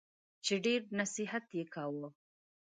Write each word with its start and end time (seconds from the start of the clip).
چي 0.45 0.55
ډېر 0.65 0.81
نصیحت 0.99 1.45
یې 1.57 1.63
کاوه! 1.73 2.09